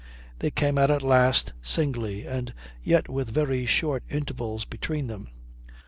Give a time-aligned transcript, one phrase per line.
[0.39, 5.27] They came out at last singly, and yet with very short intervals between them.